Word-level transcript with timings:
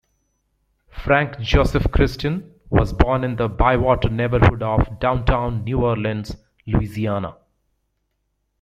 Frank 0.89 1.39
Joseph 1.41 1.91
Christian 1.91 2.55
was 2.71 2.91
born 2.91 3.23
in 3.23 3.35
the 3.35 3.47
Bywater 3.47 4.09
neighborhood 4.09 4.63
of 4.63 4.99
downtown 4.99 5.63
New 5.63 5.85
Orleans, 5.85 6.37
Louisiana. 6.65 7.35